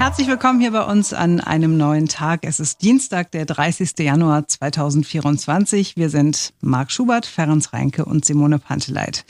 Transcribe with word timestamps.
Herzlich 0.00 0.28
willkommen 0.28 0.60
hier 0.60 0.70
bei 0.70 0.82
uns 0.82 1.12
an 1.12 1.40
einem 1.40 1.76
neuen 1.76 2.08
Tag. 2.08 2.40
Es 2.44 2.58
ist 2.58 2.80
Dienstag, 2.80 3.32
der 3.32 3.44
30. 3.44 3.98
Januar 3.98 4.48
2024. 4.48 5.94
Wir 5.98 6.08
sind 6.08 6.54
Marc 6.62 6.90
Schubert, 6.90 7.26
Ferenc 7.26 7.70
Reinke 7.74 8.06
und 8.06 8.24
Simone 8.24 8.58
Panteleit. 8.58 9.26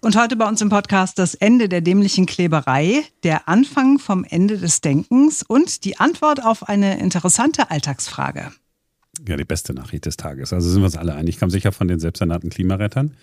Und 0.00 0.16
heute 0.16 0.36
bei 0.36 0.48
uns 0.48 0.62
im 0.62 0.70
Podcast 0.70 1.18
das 1.18 1.34
Ende 1.34 1.68
der 1.68 1.82
dämlichen 1.82 2.24
Kleberei, 2.24 3.02
der 3.22 3.50
Anfang 3.50 3.98
vom 3.98 4.24
Ende 4.24 4.56
des 4.56 4.80
Denkens 4.80 5.42
und 5.46 5.84
die 5.84 5.98
Antwort 5.98 6.42
auf 6.42 6.70
eine 6.70 6.98
interessante 7.00 7.70
Alltagsfrage. 7.70 8.50
Ja, 9.28 9.36
die 9.36 9.44
beste 9.44 9.74
Nachricht 9.74 10.06
des 10.06 10.16
Tages. 10.16 10.54
Also 10.54 10.70
sind 10.70 10.80
wir 10.80 10.86
uns 10.86 10.96
alle 10.96 11.14
einig. 11.14 11.38
Kam 11.38 11.50
sicher 11.50 11.70
von 11.70 11.86
den 11.86 12.00
selbsternannten 12.00 12.48
Klimarettern. 12.48 13.14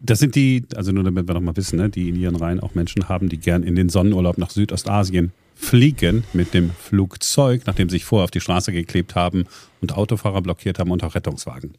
Das 0.00 0.18
sind 0.18 0.34
die, 0.34 0.64
also 0.74 0.92
nur 0.92 1.04
damit 1.04 1.28
wir 1.28 1.34
noch 1.34 1.42
mal 1.42 1.56
wissen, 1.56 1.78
ne, 1.78 1.90
die 1.90 2.08
in 2.08 2.16
ihren 2.16 2.36
Reihen 2.36 2.60
auch 2.60 2.74
Menschen 2.74 3.08
haben, 3.08 3.28
die 3.28 3.38
gern 3.38 3.62
in 3.62 3.74
den 3.74 3.90
Sonnenurlaub 3.90 4.38
nach 4.38 4.50
Südostasien 4.50 5.32
fliegen 5.54 6.24
mit 6.32 6.54
dem 6.54 6.70
Flugzeug, 6.70 7.62
nachdem 7.66 7.90
sie 7.90 7.96
sich 7.96 8.06
vorher 8.06 8.24
auf 8.24 8.30
die 8.30 8.40
Straße 8.40 8.72
geklebt 8.72 9.14
haben 9.14 9.44
und 9.82 9.92
Autofahrer 9.92 10.40
blockiert 10.40 10.78
haben 10.78 10.90
und 10.90 11.04
auch 11.04 11.14
Rettungswagen. 11.14 11.74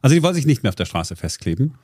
Also 0.00 0.16
die 0.16 0.22
wollen 0.22 0.34
sich 0.34 0.46
nicht 0.46 0.62
mehr 0.62 0.70
auf 0.70 0.76
der 0.76 0.86
Straße 0.86 1.16
festkleben. 1.16 1.74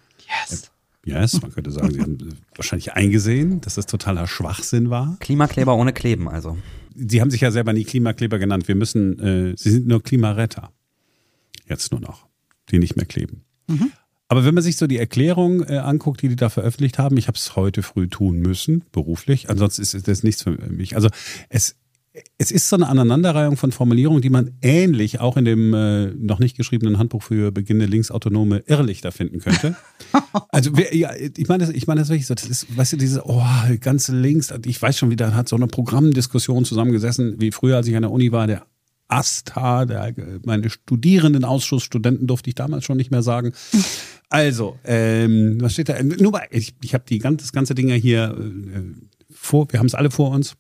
Yes. 0.48 0.70
Yes, 1.04 1.42
man 1.42 1.52
könnte 1.52 1.72
sagen, 1.72 1.92
sie 1.92 2.00
haben 2.00 2.18
wahrscheinlich 2.54 2.92
eingesehen, 2.92 3.60
dass 3.60 3.74
das 3.74 3.86
totaler 3.86 4.26
Schwachsinn 4.28 4.88
war. 4.88 5.16
Klimakleber 5.18 5.74
ohne 5.74 5.92
Kleben, 5.92 6.28
also. 6.28 6.56
Sie 6.94 7.20
haben 7.20 7.30
sich 7.30 7.40
ja 7.40 7.50
selber 7.50 7.72
nie 7.72 7.84
Klimakleber 7.84 8.38
genannt. 8.38 8.68
Wir 8.68 8.76
müssen, 8.76 9.18
äh, 9.18 9.54
sie 9.56 9.70
sind 9.70 9.88
nur 9.88 10.02
Klimaretter. 10.02 10.70
Jetzt 11.68 11.90
nur 11.90 12.00
noch, 12.00 12.26
die 12.70 12.78
nicht 12.78 12.96
mehr 12.96 13.06
kleben. 13.06 13.44
Mhm. 13.66 13.90
Aber 14.32 14.46
wenn 14.46 14.54
man 14.54 14.62
sich 14.62 14.78
so 14.78 14.86
die 14.86 14.96
Erklärung 14.96 15.62
äh, 15.64 15.76
anguckt, 15.76 16.22
die 16.22 16.28
die 16.30 16.36
da 16.36 16.48
veröffentlicht 16.48 16.98
haben, 16.98 17.18
ich 17.18 17.28
habe 17.28 17.36
es 17.36 17.54
heute 17.54 17.82
früh 17.82 18.08
tun 18.08 18.38
müssen, 18.38 18.82
beruflich, 18.90 19.50
ansonsten 19.50 19.82
ist 19.82 20.08
das 20.08 20.22
nichts 20.22 20.44
für 20.44 20.52
mich. 20.52 20.96
Also 20.96 21.10
es, 21.50 21.76
es 22.38 22.50
ist 22.50 22.66
so 22.70 22.76
eine 22.76 22.88
Aneinanderreihung 22.88 23.58
von 23.58 23.72
Formulierungen, 23.72 24.22
die 24.22 24.30
man 24.30 24.52
ähnlich 24.62 25.20
auch 25.20 25.36
in 25.36 25.44
dem 25.44 25.74
äh, 25.74 26.06
noch 26.14 26.38
nicht 26.38 26.56
geschriebenen 26.56 26.96
Handbuch 26.96 27.22
für 27.22 27.52
beginnende 27.52 27.84
linksautonome 27.84 28.62
Irrlichter 28.66 29.12
finden 29.12 29.40
könnte. 29.40 29.76
Also 30.48 30.70
ja, 30.92 31.10
ich 31.14 31.48
meine, 31.48 31.64
das, 31.64 31.74
ich 31.74 31.86
meine 31.86 32.00
das 32.00 32.10
wirklich 32.10 32.26
so. 32.26 32.34
Das 32.34 32.44
ist, 32.44 32.76
weißt 32.76 32.92
du, 32.94 32.96
diese 32.98 33.22
oh 33.24 33.42
ganze 33.80 34.14
links. 34.14 34.52
Ich 34.66 34.80
weiß 34.80 34.98
schon, 34.98 35.10
wie 35.10 35.16
da 35.16 35.32
hat 35.32 35.48
so 35.48 35.56
eine 35.56 35.66
Programmdiskussion 35.66 36.66
zusammengesessen, 36.66 37.40
wie 37.40 37.52
früher, 37.52 37.76
als 37.76 37.88
ich 37.88 37.96
an 37.96 38.02
der 38.02 38.10
Uni 38.10 38.32
war, 38.32 38.46
der 38.46 38.66
ASTA, 39.12 39.84
der, 39.84 40.14
meine 40.44 40.70
Studierendenausschuss, 40.70 41.82
Studenten 41.82 42.26
durfte 42.26 42.48
ich 42.48 42.54
damals 42.54 42.84
schon 42.84 42.96
nicht 42.96 43.10
mehr 43.10 43.22
sagen. 43.22 43.52
Also, 44.28 44.78
ähm, 44.84 45.58
was 45.60 45.74
steht 45.74 45.90
da? 45.90 46.02
Nur 46.02 46.32
mal, 46.32 46.46
ich, 46.50 46.74
ich 46.82 46.94
habe 46.94 47.04
die 47.06 47.18
ganze, 47.18 47.44
das 47.44 47.52
ganze 47.52 47.74
Ding 47.74 47.88
ja 47.88 47.94
hier 47.94 48.34
äh, 48.34 48.80
vor, 49.30 49.70
wir 49.70 49.78
haben 49.78 49.86
es 49.86 49.94
alle 49.94 50.10
vor 50.10 50.30
uns. 50.30 50.56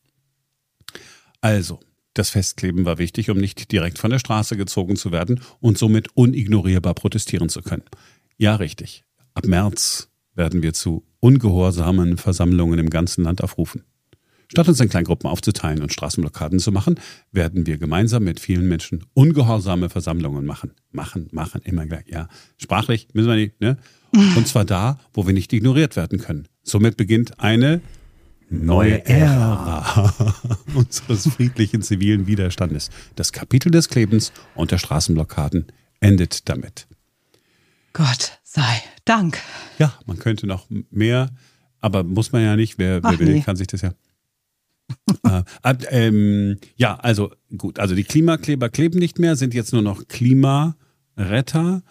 Also, 1.40 1.80
das 2.12 2.28
Festkleben 2.28 2.84
war 2.84 2.98
wichtig, 2.98 3.30
um 3.30 3.38
nicht 3.38 3.72
direkt 3.72 3.98
von 3.98 4.10
der 4.10 4.18
Straße 4.18 4.56
gezogen 4.56 4.96
zu 4.96 5.12
werden 5.12 5.40
und 5.60 5.78
somit 5.78 6.08
unignorierbar 6.14 6.94
protestieren 6.94 7.48
zu 7.48 7.62
können. 7.62 7.84
Ja, 8.36 8.56
richtig. 8.56 9.04
Ab 9.32 9.46
März 9.46 10.10
werden 10.34 10.62
wir 10.62 10.74
zu 10.74 11.06
ungehorsamen 11.20 12.18
Versammlungen 12.18 12.78
im 12.78 12.90
ganzen 12.90 13.24
Land 13.24 13.42
aufrufen. 13.42 13.84
Statt 14.52 14.68
uns 14.68 14.80
in 14.80 14.90
Kleingruppen 14.90 15.30
aufzuteilen 15.30 15.80
und 15.80 15.94
Straßenblockaden 15.94 16.58
zu 16.58 16.72
machen, 16.72 17.00
werden 17.30 17.66
wir 17.66 17.78
gemeinsam 17.78 18.24
mit 18.24 18.38
vielen 18.38 18.68
Menschen 18.68 19.02
ungehorsame 19.14 19.88
Versammlungen 19.88 20.44
machen. 20.44 20.72
Machen, 20.90 21.28
machen, 21.32 21.62
immer 21.64 21.86
gleich. 21.86 22.04
Ja, 22.08 22.28
sprachlich 22.58 23.08
müssen 23.14 23.28
wir 23.28 23.36
nicht, 23.36 23.58
ne? 23.62 23.78
Und 24.12 24.46
zwar 24.46 24.66
da, 24.66 24.98
wo 25.14 25.26
wir 25.26 25.32
nicht 25.32 25.50
ignoriert 25.54 25.96
werden 25.96 26.18
können. 26.18 26.48
Somit 26.62 26.98
beginnt 26.98 27.40
eine 27.40 27.80
neue 28.50 29.06
Ära 29.06 30.12
unseres 30.74 31.28
friedlichen 31.28 31.80
zivilen 31.80 32.26
Widerstandes. 32.26 32.90
Das 33.16 33.32
Kapitel 33.32 33.70
des 33.70 33.88
Klebens 33.88 34.34
und 34.54 34.70
der 34.70 34.76
Straßenblockaden 34.76 35.68
endet 36.00 36.46
damit. 36.50 36.88
Gott 37.94 38.38
sei 38.42 38.82
Dank. 39.06 39.38
Ja, 39.78 39.94
man 40.04 40.18
könnte 40.18 40.46
noch 40.46 40.66
mehr, 40.90 41.30
aber 41.80 42.04
muss 42.04 42.32
man 42.32 42.42
ja 42.42 42.54
nicht. 42.54 42.78
Wer, 42.78 43.02
wer 43.02 43.18
will, 43.18 43.32
nee. 43.32 43.40
kann 43.40 43.56
sich 43.56 43.68
das 43.68 43.80
ja 43.80 43.94
äh, 45.62 45.74
ähm, 45.90 46.58
ja, 46.76 46.96
also 46.96 47.32
gut, 47.56 47.78
also 47.78 47.94
die 47.94 48.04
Klimakleber 48.04 48.68
kleben 48.68 48.98
nicht 48.98 49.18
mehr, 49.18 49.36
sind 49.36 49.54
jetzt 49.54 49.72
nur 49.72 49.82
noch 49.82 50.06
Klimaretter. 50.08 51.82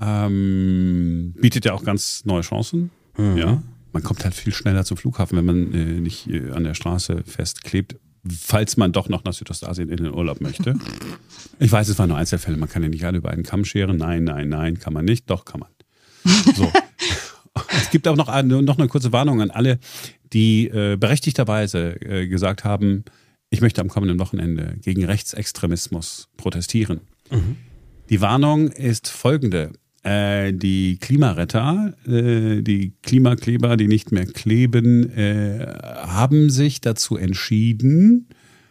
Ähm, 0.00 1.34
bietet 1.40 1.64
ja 1.64 1.72
auch 1.72 1.84
ganz 1.84 2.24
neue 2.24 2.42
Chancen. 2.42 2.90
Mhm. 3.16 3.36
Ja, 3.36 3.62
man 3.92 4.02
kommt 4.02 4.24
halt 4.24 4.34
viel 4.34 4.52
schneller 4.52 4.84
zum 4.84 4.96
Flughafen, 4.96 5.38
wenn 5.38 5.44
man 5.46 5.72
äh, 5.72 6.00
nicht 6.00 6.28
äh, 6.28 6.50
an 6.50 6.64
der 6.64 6.74
Straße 6.74 7.22
festklebt, 7.24 7.96
falls 8.28 8.76
man 8.76 8.92
doch 8.92 9.08
noch 9.08 9.24
nach 9.24 9.32
Südostasien 9.32 9.88
in 9.88 9.96
den 9.96 10.12
Urlaub 10.12 10.40
möchte. 10.40 10.74
Ich 11.58 11.72
weiß, 11.72 11.88
es 11.88 11.98
waren 11.98 12.10
nur 12.10 12.18
Einzelfälle, 12.18 12.58
man 12.58 12.68
kann 12.68 12.82
ja 12.82 12.90
nicht 12.90 13.06
alle 13.06 13.16
über 13.16 13.30
einen 13.30 13.42
Kamm 13.42 13.64
scheren. 13.64 13.96
Nein, 13.96 14.24
nein, 14.24 14.50
nein, 14.50 14.78
kann 14.78 14.92
man 14.92 15.06
nicht. 15.06 15.30
Doch, 15.30 15.46
kann 15.46 15.60
man. 15.60 15.70
So. 16.54 16.70
es 17.86 17.90
gibt 17.92 18.08
auch 18.08 18.16
noch, 18.16 18.28
eine, 18.28 18.62
noch 18.62 18.78
eine 18.78 18.88
kurze 18.88 19.12
Warnung 19.12 19.40
an 19.40 19.50
alle, 19.50 19.78
die 20.32 20.66
äh, 20.66 20.96
berechtigterweise 20.96 22.00
äh, 22.00 22.26
gesagt 22.26 22.64
haben, 22.64 23.04
ich 23.48 23.60
möchte 23.60 23.80
am 23.80 23.88
kommenden 23.88 24.18
Wochenende 24.18 24.76
gegen 24.82 25.04
Rechtsextremismus 25.04 26.28
protestieren. 26.36 27.02
Mhm. 27.30 27.56
Die 28.10 28.20
Warnung 28.20 28.68
ist 28.68 29.08
folgende. 29.08 29.72
Äh, 30.02 30.52
die 30.52 30.98
Klimaretter, 30.98 31.94
äh, 32.06 32.62
die 32.62 32.92
Klimakleber, 33.02 33.76
die 33.76 33.86
nicht 33.86 34.10
mehr 34.10 34.26
kleben, 34.26 35.10
äh, 35.16 35.64
haben 36.02 36.50
sich 36.50 36.80
dazu 36.80 37.16
entschieden, 37.16 38.28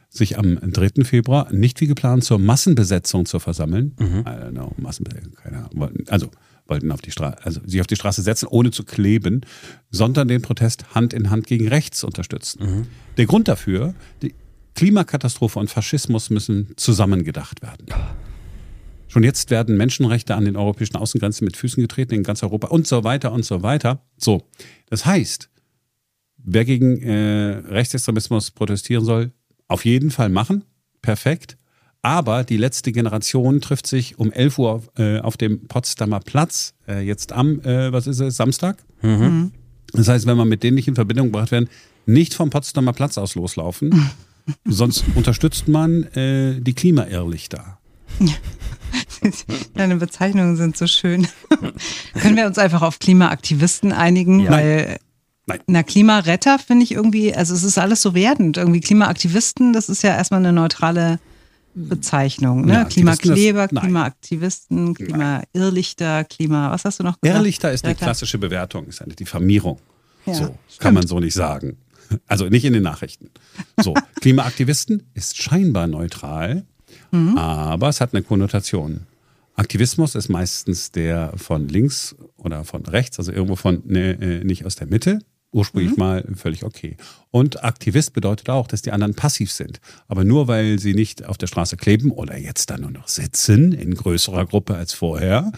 sich 0.10 0.38
am 0.38 0.60
3. 0.62 1.04
Februar 1.04 1.52
nicht 1.54 1.80
wie 1.82 1.88
geplant 1.88 2.26
zur 2.26 2.40
Massenbesetzung 2.40 3.26
zu 3.26 3.40
versammeln. 3.40 3.96
Mhm. 4.00 4.20
I 4.20 4.24
don't 4.24 4.52
know, 4.52 4.74
Massenbesetzung, 4.78 5.34
keine 5.36 5.58
Ahnung. 5.58 5.94
Also 6.08 6.32
wollten 6.68 6.92
auf 6.92 7.02
die 7.02 7.12
Straße, 7.12 7.38
also 7.44 7.62
sich 7.66 7.82
auf 7.82 7.88
die 7.88 7.96
Straße 7.96 8.22
setzen, 8.22 8.48
ohne 8.48 8.72
zu 8.72 8.84
kleben, 8.84 9.42
sondern 9.92 10.28
den 10.28 10.42
Protest 10.42 10.96
Hand 10.96 11.14
in 11.14 11.30
Hand 11.30 11.48
gegen 11.48 11.68
rechts 11.68 12.04
unterstützen. 12.04 12.64
Mhm. 12.64 12.88
Der 13.18 13.26
Grund 13.26 13.48
dafür, 13.48 13.94
die 14.22 14.34
Klimakatastrophe 14.76 15.60
und 15.60 15.70
Faschismus 15.70 16.30
müssen 16.30 16.74
zusammengedacht 16.76 17.62
werden. 17.62 17.88
Schon 19.08 19.24
jetzt 19.24 19.50
werden 19.50 19.78
Menschenrechte 19.78 20.36
an 20.36 20.44
den 20.44 20.58
europäischen 20.58 20.98
Außengrenzen 20.98 21.46
mit 21.46 21.56
Füßen 21.56 21.82
getreten 21.82 22.14
in 22.16 22.24
ganz 22.24 22.44
Europa 22.44 22.68
und 22.68 22.86
so 22.86 23.04
weiter 23.06 23.32
und 23.32 23.46
so 23.46 23.64
weiter. 23.64 24.02
So, 24.18 24.44
das 24.90 25.06
heißt, 25.06 25.50
wer 26.38 26.66
gegen 26.66 27.02
äh, 27.02 27.62
Rechtsextremismus 27.70 28.52
protestieren 28.52 29.06
soll, 29.06 29.32
auf 29.68 29.86
jeden 29.86 30.12
Fall 30.12 30.30
machen. 30.30 30.66
Perfekt. 31.02 31.58
Aber 32.06 32.44
die 32.44 32.58
letzte 32.58 32.92
Generation 32.92 33.62
trifft 33.62 33.88
sich 33.88 34.20
um 34.20 34.32
11 34.32 34.60
Uhr 34.60 34.84
äh, 34.96 35.18
auf 35.22 35.38
dem 35.38 35.68
Potsdamer 35.68 36.20
Platz, 36.20 36.76
äh, 36.88 37.00
jetzt 37.00 37.34
am, 37.34 37.62
äh, 37.62 37.92
was 37.92 38.06
ist 38.06 38.20
es, 38.20 38.38
Samstag. 38.38 38.78
Mhm. 39.02 39.54
Das 39.92 40.08
heißt, 40.08 40.28
wenn 40.28 40.38
man 40.38 40.48
mit 40.48 40.62
denen 40.62 40.76
nicht 40.76 40.88
in 40.88 40.94
Verbindung 40.94 41.32
gebracht 41.32 41.50
werden, 41.50 41.68
nicht 42.06 42.36
vom 42.36 42.52
Potsdamer 42.52 42.94
Platz 42.94 43.18
aus 43.18 43.34
loslaufen, 43.34 44.12
sonst 44.66 45.04
unterstützt 45.16 45.68
man 45.68 46.04
äh, 46.14 46.62
die 46.62 46.76
Klimairrlichter. 46.76 47.80
Deine 49.74 49.96
Bezeichnungen 49.96 50.58
sind 50.58 50.78
so 50.78 50.86
schön. 50.86 51.28
Können 52.22 52.38
wir 52.38 52.46
uns 52.46 52.60
einfach 52.60 52.84
auf 52.84 53.00
Klimaaktivisten 53.00 53.92
einigen? 53.92 54.42
Ja. 54.42 54.52
Weil 54.52 54.98
Nein. 55.48 55.60
Na, 55.66 55.82
Klimaretter 55.82 56.60
finde 56.60 56.84
ich 56.84 56.92
irgendwie, 56.92 57.34
also 57.34 57.56
es 57.56 57.64
ist 57.64 57.80
alles 57.80 58.04
so 58.04 58.14
werdend. 58.14 58.58
Irgendwie 58.58 58.82
Klimaaktivisten, 58.82 59.74
das 59.74 59.90
ist 59.90 60.04
ja 60.04 60.16
erstmal 60.16 60.42
eine 60.42 60.54
neutrale 60.54 61.20
Bezeichnung. 61.76 62.66
Ne? 62.66 62.74
Ja, 62.74 62.86
Klimakleber, 62.86 63.68
Klimaaktivisten, 63.68 64.94
Klimairrlichter, 64.94 66.24
Klima, 66.24 66.72
was 66.72 66.86
hast 66.86 67.00
du 67.00 67.04
noch 67.04 67.20
gesagt? 67.20 67.38
Irrlichter 67.38 67.72
ist 67.72 67.84
eine 67.86 67.96
klassische 67.96 68.38
Bewertung, 68.38 68.88
ist 68.88 69.02
eine 69.02 69.14
Diffamierung. 69.14 69.80
Ja, 70.26 70.34
so, 70.34 70.44
stimmt. 70.44 70.80
kann 70.80 70.94
man 70.94 71.06
so 71.06 71.20
nicht 71.20 71.34
sagen. 71.34 71.78
Also 72.28 72.50
nicht 72.50 72.64
in 72.66 72.74
den 72.74 72.84
Nachrichten. 72.84 73.32
So, 73.82 73.96
Klimaaktivisten 74.22 75.10
ist 75.16 75.42
scheinbar 75.42 75.88
neutral, 75.88 76.64
mhm. 77.10 77.36
aber 77.36 77.90
es 77.90 78.00
hat 78.00 78.14
eine 78.14 78.22
Konnotation. 78.22 79.08
Aktivismus 79.56 80.14
ist 80.14 80.30
meistens 80.30 80.92
der 80.92 81.34
von 81.36 81.68
links 81.68 82.16
oder 82.38 82.64
von 82.64 82.86
rechts, 82.86 83.18
also 83.18 83.32
irgendwo 83.32 83.56
von 83.56 83.82
ne, 83.86 84.12
äh, 84.22 84.44
nicht 84.44 84.68
aus 84.68 84.76
der 84.76 84.86
Mitte, 84.86 85.18
ursprünglich 85.56 85.94
mhm. 85.94 86.04
mal 86.04 86.28
völlig 86.36 86.64
okay. 86.64 86.98
Und 87.32 87.64
Aktivist 87.64 88.14
bedeutet 88.14 88.50
auch, 88.50 88.68
dass 88.68 88.82
die 88.82 88.92
anderen 88.92 89.16
passiv 89.16 89.52
sind. 89.52 89.80
Aber 90.08 90.24
nur 90.24 90.48
weil 90.48 90.80
sie 90.80 90.94
nicht 90.94 91.26
auf 91.26 91.38
der 91.38 91.48
Straße 91.48 91.78
kleben 91.78 92.12
oder 92.12 92.38
jetzt 92.38 92.70
dann 92.70 92.82
nur 92.82 92.92
noch 92.92 93.08
sitzen, 93.08 93.72
in 93.72 93.96
größerer 93.96 94.46
Gruppe 94.46 94.76
als 94.76 94.94
vorher, 94.94 95.52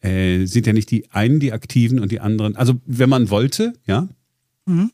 äh, 0.00 0.46
sind 0.46 0.66
ja 0.66 0.72
nicht 0.72 0.90
die 0.90 1.10
einen 1.10 1.40
die 1.40 1.52
Aktiven 1.52 1.98
und 1.98 2.12
die 2.12 2.20
anderen. 2.20 2.56
Also 2.56 2.80
wenn 2.86 3.10
man 3.10 3.30
wollte, 3.30 3.74
ja, 3.84 4.08
mhm. 4.64 4.92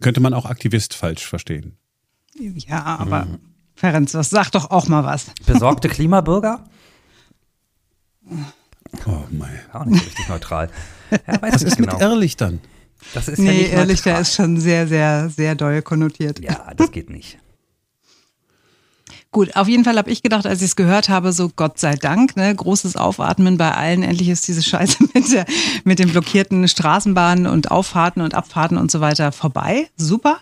könnte 0.00 0.20
man 0.20 0.34
auch 0.34 0.44
Aktivist 0.44 0.94
falsch 0.94 1.24
verstehen. 1.24 1.76
Ja, 2.38 2.84
aber 2.84 3.26
mhm. 3.26 3.38
Ferenc, 3.76 4.10
das 4.10 4.30
sag 4.30 4.50
doch 4.50 4.70
auch 4.70 4.88
mal 4.88 5.04
was. 5.04 5.26
Besorgte 5.46 5.88
Klimabürger? 5.88 6.64
Oh 9.06 9.24
mein. 9.30 9.60
Auch 9.72 9.84
nicht 9.84 10.00
so 10.00 10.06
richtig 10.06 10.28
neutral. 10.28 10.70
Ja, 11.10 11.40
was 11.40 11.62
ist 11.62 11.76
genau. 11.76 11.92
mit 11.92 12.02
Irrlichtern? 12.02 12.60
Das 13.14 13.28
ist 13.28 13.38
nee, 13.38 13.66
ja 13.66 13.78
ehrlich, 13.78 14.02
der 14.02 14.20
ist 14.20 14.34
schon 14.34 14.58
sehr, 14.58 14.86
sehr, 14.88 15.30
sehr 15.30 15.54
doll 15.54 15.82
konnotiert. 15.82 16.40
Ja, 16.40 16.72
das 16.76 16.90
geht 16.90 17.10
nicht. 17.10 17.38
Gut, 19.36 19.54
auf 19.54 19.68
jeden 19.68 19.84
Fall 19.84 19.98
habe 19.98 20.10
ich 20.10 20.22
gedacht, 20.22 20.46
als 20.46 20.60
ich 20.60 20.68
es 20.68 20.76
gehört 20.76 21.10
habe, 21.10 21.32
so 21.32 21.50
Gott 21.54 21.78
sei 21.78 21.94
Dank, 21.94 22.36
ne, 22.36 22.54
großes 22.54 22.96
Aufatmen 22.96 23.58
bei 23.58 23.70
allen. 23.70 24.02
Endlich 24.02 24.30
ist 24.30 24.48
diese 24.48 24.62
Scheiße 24.62 24.96
mit, 25.14 25.30
der, 25.30 25.44
mit 25.84 25.98
den 25.98 26.08
blockierten 26.08 26.66
Straßenbahnen 26.66 27.46
und 27.46 27.70
Auffahrten 27.70 28.22
und 28.22 28.34
Abfahrten 28.34 28.78
und 28.78 28.90
so 28.90 29.00
weiter 29.00 29.32
vorbei. 29.32 29.88
Super. 29.96 30.38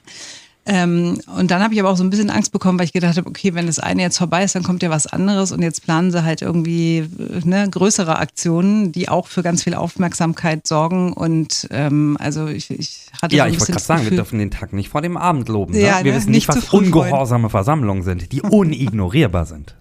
Ähm, 0.66 1.20
und 1.36 1.50
dann 1.50 1.62
habe 1.62 1.74
ich 1.74 1.80
aber 1.80 1.90
auch 1.90 1.96
so 1.96 2.04
ein 2.04 2.10
bisschen 2.10 2.30
Angst 2.30 2.52
bekommen, 2.52 2.78
weil 2.78 2.86
ich 2.86 2.92
gedacht 2.92 3.16
habe, 3.16 3.28
okay, 3.28 3.54
wenn 3.54 3.66
das 3.66 3.78
eine 3.78 4.02
jetzt 4.02 4.16
vorbei 4.16 4.44
ist, 4.44 4.54
dann 4.54 4.62
kommt 4.62 4.82
ja 4.82 4.90
was 4.90 5.06
anderes 5.06 5.52
und 5.52 5.62
jetzt 5.62 5.82
planen 5.82 6.10
sie 6.10 6.24
halt 6.24 6.40
irgendwie 6.40 6.98
äh, 6.98 7.40
ne, 7.44 7.68
größere 7.68 8.18
Aktionen, 8.18 8.92
die 8.92 9.08
auch 9.08 9.26
für 9.26 9.42
ganz 9.42 9.62
viel 9.64 9.74
Aufmerksamkeit 9.74 10.66
sorgen. 10.66 11.12
Und 11.12 11.66
ähm, 11.70 12.16
also 12.20 12.46
ich, 12.46 12.70
ich 12.70 13.06
hatte 13.20 13.36
Ja, 13.36 13.44
so 13.44 13.48
ein 13.48 13.52
ich 13.54 13.60
wollte 13.60 13.72
gerade 13.72 13.84
sagen, 13.84 14.00
Gefühl, 14.00 14.12
wir 14.12 14.16
dürfen 14.18 14.38
den 14.38 14.50
Tag 14.50 14.72
nicht 14.72 14.88
vor 14.88 15.02
dem 15.02 15.16
Abend 15.16 15.48
loben. 15.48 15.72
Ne? 15.72 15.80
Ja, 15.80 16.04
wir 16.04 16.12
ne, 16.12 16.18
wissen 16.18 16.30
nicht 16.30 16.48
nicht, 16.48 16.56
was 16.56 16.72
ungehorsame 16.72 17.50
Versammlungen 17.50 18.02
sind, 18.02 18.32
die 18.32 18.42
unignorierbar 18.42 19.46
sind. 19.46 19.74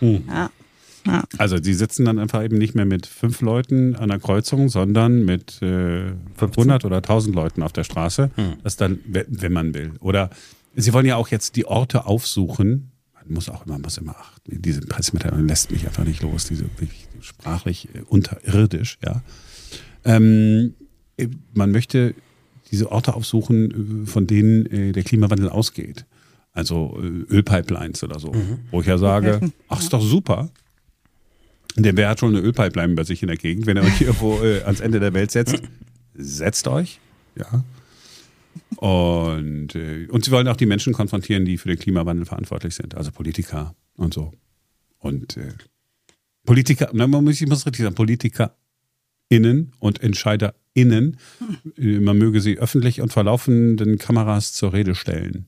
ja, 0.00 0.50
ja. 1.06 1.24
Also 1.38 1.58
die 1.58 1.74
sitzen 1.74 2.04
dann 2.04 2.18
einfach 2.18 2.42
eben 2.44 2.58
nicht 2.58 2.74
mehr 2.74 2.84
mit 2.84 3.06
fünf 3.06 3.40
Leuten 3.40 3.96
an 3.96 4.08
der 4.10 4.18
Kreuzung, 4.18 4.68
sondern 4.68 5.24
mit 5.24 5.60
äh, 5.62 6.12
100 6.40 6.84
oder 6.84 6.96
1000 6.98 7.34
Leuten 7.34 7.62
auf 7.62 7.72
der 7.72 7.84
Straße. 7.84 8.30
Das 8.62 8.76
dann, 8.76 8.98
we- 9.06 9.26
wenn 9.28 9.52
man 9.52 9.72
will. 9.74 9.92
Oder 10.00 10.30
sie 10.76 10.92
wollen 10.92 11.06
ja 11.06 11.16
auch 11.16 11.28
jetzt 11.28 11.56
die 11.56 11.64
Orte 11.66 12.06
aufsuchen. 12.06 12.90
Man 13.14 13.34
muss 13.34 13.48
auch 13.48 13.66
immer, 13.66 13.78
muss 13.78 13.98
immer 13.98 14.16
achten. 14.16 14.60
Diese 14.62 14.80
Pressemitteilung 14.82 15.46
lässt 15.46 15.70
mich 15.70 15.86
einfach 15.86 16.04
nicht 16.04 16.22
los. 16.22 16.46
Diese 16.46 16.64
wirklich 16.78 17.06
sprachlich 17.20 17.88
äh, 17.94 18.00
unterirdisch, 18.06 18.98
ja. 19.04 19.22
Ähm, 20.04 20.74
äh, 21.16 21.28
man 21.54 21.70
möchte 21.70 22.14
diese 22.70 22.90
Orte 22.92 23.14
aufsuchen, 23.14 24.04
äh, 24.04 24.06
von 24.06 24.26
denen 24.26 24.66
äh, 24.66 24.92
der 24.92 25.02
Klimawandel 25.02 25.48
ausgeht. 25.48 26.06
Also 26.52 26.98
Ölpipelines 27.30 28.02
oder 28.02 28.18
so. 28.18 28.34
Wo 28.72 28.80
ich 28.80 28.86
ja 28.88 28.98
sage, 28.98 29.52
ach, 29.68 29.80
ist 29.80 29.92
doch 29.92 30.02
super. 30.02 30.50
Der 31.76 31.96
wer 31.96 32.08
hat 32.08 32.20
schon 32.20 32.34
eine 32.34 32.44
Ölpipeline 32.44 32.94
bei 32.94 33.04
sich 33.04 33.22
in 33.22 33.28
der 33.28 33.36
Gegend, 33.36 33.66
wenn 33.66 33.76
er 33.76 33.84
euch 33.84 34.00
irgendwo 34.00 34.40
äh, 34.42 34.62
ans 34.62 34.80
Ende 34.80 35.00
der 35.00 35.14
Welt 35.14 35.30
setzt, 35.30 35.62
setzt 36.14 36.66
euch. 36.68 37.00
Ja. 37.36 37.64
Und, 38.76 39.74
äh, 39.74 40.06
und 40.10 40.24
sie 40.24 40.30
wollen 40.30 40.48
auch 40.48 40.56
die 40.56 40.66
Menschen 40.66 40.92
konfrontieren, 40.92 41.44
die 41.44 41.58
für 41.58 41.68
den 41.68 41.78
Klimawandel 41.78 42.26
verantwortlich 42.26 42.74
sind, 42.74 42.94
also 42.96 43.10
Politiker 43.12 43.74
und 43.96 44.14
so. 44.14 44.32
Und 44.98 45.36
äh, 45.36 45.52
Politiker, 46.44 46.90
man 46.92 47.10
muss, 47.10 47.40
ich 47.40 47.48
muss 47.48 47.66
richtig 47.66 47.84
sagen, 47.84 47.94
PolitikerInnen 47.94 49.72
und 49.78 50.02
EntscheiderInnen, 50.02 51.18
äh, 51.76 52.00
man 52.00 52.18
möge 52.18 52.40
sie 52.40 52.58
öffentlich 52.58 53.00
und 53.00 53.12
vor 53.12 53.24
laufenden 53.24 53.98
Kameras 53.98 54.52
zur 54.52 54.72
Rede 54.72 54.94
stellen. 54.94 55.46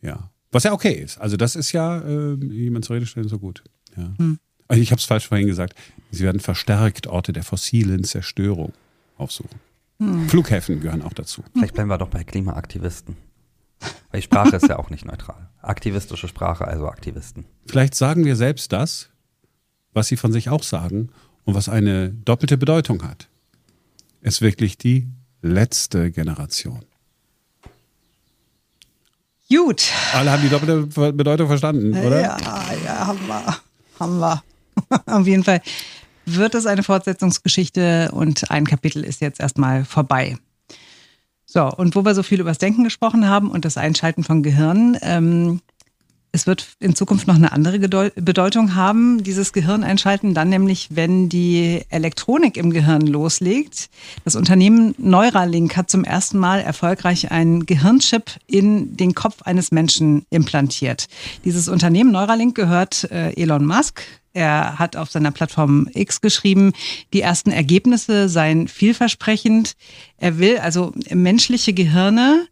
Ja. 0.00 0.30
Was 0.50 0.64
ja 0.64 0.72
okay 0.72 0.92
ist. 0.92 1.18
Also 1.18 1.36
das 1.36 1.56
ist 1.56 1.72
ja, 1.72 2.00
äh, 2.00 2.34
jemand 2.44 2.84
zur 2.84 2.96
Rede 2.96 3.06
stellen, 3.06 3.28
so 3.28 3.38
gut. 3.38 3.62
Ja. 3.96 4.14
Also 4.18 4.36
ich 4.80 4.90
habe 4.90 4.98
es 4.98 5.04
falsch 5.04 5.28
vorhin 5.28 5.46
gesagt. 5.46 5.74
Sie 6.10 6.24
werden 6.24 6.40
verstärkt 6.40 7.06
Orte 7.06 7.32
der 7.32 7.42
fossilen 7.42 8.04
Zerstörung 8.04 8.72
aufsuchen. 9.16 9.60
Flughäfen 10.28 10.80
gehören 10.80 11.02
auch 11.02 11.12
dazu. 11.12 11.44
Vielleicht 11.54 11.74
bleiben 11.74 11.88
wir 11.88 11.98
doch 11.98 12.08
bei 12.08 12.24
Klimaaktivisten. 12.24 13.16
Weil 14.10 14.20
die 14.20 14.24
Sprache 14.24 14.56
ist 14.56 14.68
ja 14.68 14.78
auch 14.78 14.90
nicht 14.90 15.04
neutral. 15.04 15.48
Aktivistische 15.60 16.28
Sprache, 16.28 16.66
also 16.66 16.88
Aktivisten. 16.88 17.44
Vielleicht 17.66 17.94
sagen 17.94 18.24
wir 18.24 18.36
selbst 18.36 18.72
das, 18.72 19.10
was 19.92 20.08
sie 20.08 20.16
von 20.16 20.32
sich 20.32 20.48
auch 20.48 20.62
sagen 20.62 21.10
und 21.44 21.54
was 21.54 21.68
eine 21.68 22.10
doppelte 22.10 22.58
Bedeutung 22.58 23.02
hat. 23.02 23.28
Es 24.20 24.34
ist 24.34 24.42
wirklich 24.42 24.78
die 24.78 25.08
letzte 25.40 26.10
Generation. 26.10 26.84
Gut. 29.48 29.90
Alle 30.14 30.32
haben 30.32 30.42
die 30.42 30.48
doppelte 30.48 31.12
Bedeutung 31.12 31.46
verstanden, 31.46 31.94
oder? 31.94 32.20
Ja, 32.22 32.36
ja, 32.84 33.06
haben 33.06 33.26
wir. 33.26 33.56
Haben 33.98 34.18
wir. 34.18 34.42
Auf 35.06 35.26
jeden 35.26 35.44
Fall 35.44 35.60
wird 36.24 36.54
es 36.54 36.66
eine 36.66 36.82
Fortsetzungsgeschichte 36.82 38.10
und 38.12 38.50
ein 38.50 38.66
Kapitel 38.66 39.04
ist 39.04 39.20
jetzt 39.20 39.40
erstmal 39.40 39.84
vorbei. 39.84 40.36
So, 41.44 41.68
und 41.68 41.94
wo 41.94 42.04
wir 42.04 42.14
so 42.14 42.22
viel 42.22 42.40
über 42.40 42.50
das 42.50 42.58
Denken 42.58 42.84
gesprochen 42.84 43.28
haben 43.28 43.50
und 43.50 43.64
das 43.64 43.76
Einschalten 43.76 44.24
von 44.24 44.42
Gehirnen, 44.42 44.96
ähm, 45.02 45.60
es 46.34 46.46
wird 46.46 46.66
in 46.80 46.94
Zukunft 46.94 47.26
noch 47.26 47.34
eine 47.34 47.52
andere 47.52 47.78
Bedeutung 47.78 48.74
haben, 48.74 49.22
dieses 49.22 49.52
Gehirn 49.52 49.84
einschalten, 49.84 50.32
dann 50.32 50.48
nämlich, 50.48 50.88
wenn 50.90 51.28
die 51.28 51.82
Elektronik 51.90 52.56
im 52.56 52.70
Gehirn 52.70 53.02
loslegt. 53.02 53.90
Das 54.24 54.34
Unternehmen 54.34 54.94
Neuralink 54.96 55.76
hat 55.76 55.90
zum 55.90 56.04
ersten 56.04 56.38
Mal 56.38 56.60
erfolgreich 56.60 57.30
einen 57.30 57.66
Gehirnchip 57.66 58.38
in 58.46 58.96
den 58.96 59.14
Kopf 59.14 59.42
eines 59.42 59.72
Menschen 59.72 60.24
implantiert. 60.30 61.08
Dieses 61.44 61.68
Unternehmen 61.68 62.12
Neuralink 62.12 62.54
gehört 62.54 63.04
äh, 63.10 63.32
Elon 63.34 63.66
Musk. 63.66 64.02
Er 64.32 64.78
hat 64.78 64.96
auf 64.96 65.10
seiner 65.10 65.30
Plattform 65.30 65.88
X 65.92 66.20
geschrieben, 66.20 66.72
die 67.12 67.20
ersten 67.20 67.50
Ergebnisse 67.50 68.28
seien 68.28 68.68
vielversprechend. 68.68 69.74
Er 70.16 70.38
will 70.38 70.58
also 70.58 70.92
menschliche 71.10 71.72
Gehirne 71.72 72.46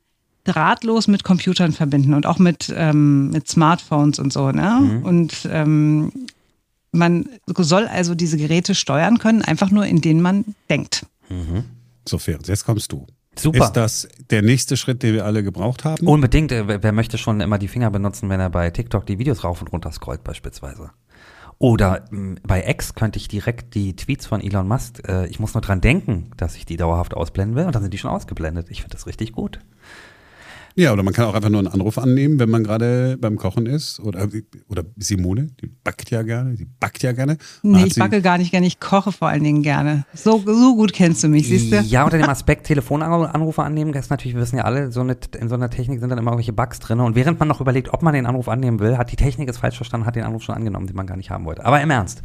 drahtlos 0.44 1.06
mit 1.08 1.24
Computern 1.24 1.72
verbinden 1.72 2.14
und 2.14 2.26
auch 2.26 2.38
mit, 2.38 2.72
ähm, 2.74 3.30
mit 3.30 3.48
Smartphones 3.48 4.18
und 4.18 4.32
so. 4.32 4.50
Ne? 4.50 5.00
Und 5.04 5.48
ähm, 5.50 6.12
man 6.92 7.28
soll 7.58 7.86
also 7.86 8.14
diese 8.14 8.36
Geräte 8.36 8.74
steuern 8.74 9.18
können, 9.18 9.42
einfach 9.42 9.70
nur 9.70 9.86
indem 9.86 10.20
man 10.22 10.44
denkt. 10.68 11.06
So, 12.06 12.18
Ferenc, 12.18 12.48
jetzt 12.48 12.64
kommst 12.64 12.90
du. 12.92 13.06
Super. 13.38 13.64
Ist 13.64 13.72
das 13.72 14.08
der 14.30 14.42
nächste 14.42 14.76
Schritt, 14.76 15.02
den 15.02 15.14
wir 15.14 15.24
alle 15.24 15.42
gebraucht 15.42 15.84
haben? 15.84 16.06
Unbedingt. 16.06 16.50
äh, 16.52 16.66
Wer, 16.66 16.82
wer 16.82 16.92
möchte 16.92 17.16
schon 17.16 17.40
immer 17.40 17.58
die 17.58 17.68
Finger 17.68 17.90
benutzen, 17.90 18.28
wenn 18.28 18.40
er 18.40 18.50
bei 18.50 18.70
TikTok 18.70 19.06
die 19.06 19.18
Videos 19.18 19.44
rauf 19.44 19.60
und 19.62 19.68
runter 19.68 19.92
scrollt 19.92 20.24
beispielsweise? 20.24 20.90
Oder 21.60 22.06
mh, 22.10 22.40
bei 22.42 22.66
X 22.66 22.94
könnte 22.94 23.18
ich 23.18 23.28
direkt 23.28 23.74
die 23.74 23.94
Tweets 23.94 24.26
von 24.26 24.40
Elon 24.40 24.66
Musk, 24.66 25.06
äh, 25.06 25.26
ich 25.26 25.38
muss 25.38 25.52
nur 25.52 25.60
dran 25.60 25.82
denken, 25.82 26.30
dass 26.38 26.56
ich 26.56 26.64
die 26.64 26.78
dauerhaft 26.78 27.12
ausblenden 27.12 27.54
will 27.54 27.66
und 27.66 27.74
dann 27.74 27.82
sind 27.82 27.92
die 27.92 27.98
schon 27.98 28.10
ausgeblendet. 28.10 28.70
Ich 28.70 28.80
finde 28.80 28.96
das 28.96 29.06
richtig 29.06 29.32
gut. 29.32 29.60
Ja, 30.76 30.92
oder 30.92 31.02
man 31.02 31.12
kann 31.12 31.26
auch 31.26 31.34
einfach 31.34 31.48
nur 31.48 31.58
einen 31.58 31.68
Anruf 31.68 31.98
annehmen, 31.98 32.38
wenn 32.38 32.50
man 32.50 32.64
gerade 32.64 33.16
beim 33.20 33.36
Kochen 33.36 33.66
ist. 33.66 34.00
Oder, 34.00 34.28
oder 34.68 34.84
Simone, 34.96 35.48
die 35.60 35.66
backt 35.66 36.10
ja 36.10 36.22
gerne, 36.22 36.54
die 36.54 36.64
backt 36.64 37.02
ja 37.02 37.12
gerne. 37.12 37.38
Nee, 37.62 37.84
ich 37.84 37.96
backe 37.96 38.22
gar 38.22 38.38
nicht 38.38 38.50
gerne, 38.50 38.66
ich 38.66 38.80
koche 38.80 39.12
vor 39.12 39.28
allen 39.28 39.42
Dingen 39.42 39.62
gerne. 39.62 40.04
So, 40.14 40.42
so 40.44 40.76
gut 40.76 40.92
kennst 40.92 41.22
du 41.24 41.28
mich, 41.28 41.48
siehst 41.48 41.72
du? 41.72 41.80
Ja, 41.80 42.04
unter 42.04 42.18
dem 42.18 42.28
Aspekt 42.28 42.66
Telefonanrufe 42.66 43.62
annehmen, 43.62 43.92
das 43.92 44.06
ist 44.06 44.10
natürlich, 44.10 44.34
wir 44.34 44.42
wissen 44.42 44.56
ja 44.56 44.64
alle, 44.64 44.92
so 44.92 45.00
eine, 45.00 45.16
in 45.38 45.48
so 45.48 45.54
einer 45.54 45.70
Technik 45.70 46.00
sind 46.00 46.08
dann 46.08 46.18
immer 46.18 46.30
irgendwelche 46.30 46.52
Bugs 46.52 46.78
drin. 46.78 47.00
Und 47.00 47.14
während 47.14 47.38
man 47.38 47.48
noch 47.48 47.60
überlegt, 47.60 47.92
ob 47.92 48.02
man 48.02 48.14
den 48.14 48.26
Anruf 48.26 48.48
annehmen 48.48 48.78
will, 48.80 48.96
hat 48.96 49.10
die 49.10 49.16
Technik 49.16 49.48
es 49.48 49.58
falsch 49.58 49.76
verstanden, 49.76 50.06
hat 50.06 50.16
den 50.16 50.24
Anruf 50.24 50.42
schon 50.42 50.54
angenommen, 50.54 50.86
den 50.86 50.96
man 50.96 51.06
gar 51.06 51.16
nicht 51.16 51.30
haben 51.30 51.44
wollte. 51.44 51.64
Aber 51.64 51.80
im 51.80 51.90
Ernst. 51.90 52.22